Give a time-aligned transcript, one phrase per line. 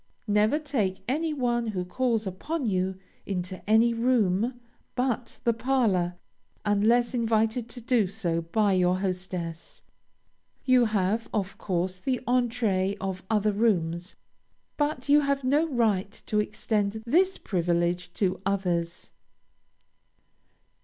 [0.25, 2.95] Never take any one who calls upon you
[3.27, 4.59] into any room
[4.95, 6.15] but the parlor,
[6.65, 9.83] unless invited to do so by your hostess.
[10.65, 14.15] You have, of course, the entrée of other rooms,
[14.75, 19.11] but you have no right to extend this privilege to others.